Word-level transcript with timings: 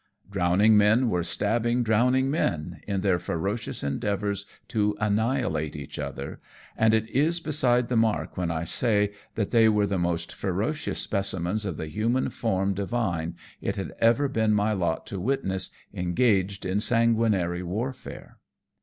Drowning 0.31 0.75
men 0.77 1.11
were 1.11 1.21
stabbing 1.21 1.83
drowning 1.83 2.31
men, 2.31 2.81
in 2.87 3.01
their 3.01 3.19
ferocious 3.19 3.83
endeavours 3.83 4.47
to 4.69 4.97
anni 4.97 5.41
hilate 5.43 5.75
each 5.75 5.99
other, 5.99 6.41
and 6.75 6.91
it 6.95 7.07
is 7.11 7.39
beside 7.39 7.87
the 7.87 7.95
mark 7.95 8.35
when 8.35 8.49
I 8.49 8.63
say, 8.63 9.13
that 9.35 9.51
they 9.51 9.69
were 9.69 9.85
the 9.85 9.99
most 9.99 10.33
ferocious 10.33 10.97
specimens 10.97 11.65
of 11.65 11.77
the 11.77 11.85
human 11.85 12.31
form 12.31 12.73
divine 12.73 13.35
it 13.61 13.75
had 13.75 13.93
ever 13.99 14.27
been 14.27 14.55
my 14.55 14.73
lot 14.73 15.05
to 15.05 15.19
witness 15.19 15.69
engaged 15.93 16.65
in 16.65 16.79
sanguinary 16.79 17.61
warfare. 17.61 18.39